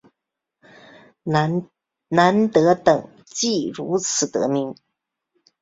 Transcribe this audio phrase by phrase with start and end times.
[1.21, 4.73] 南德等即如此得名。